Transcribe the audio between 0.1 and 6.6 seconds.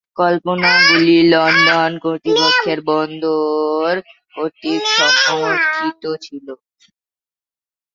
পরিকল্পনাগুলি লন্ডন কর্তৃপক্ষের বন্দর কর্তৃক সমর্থিত ছিল।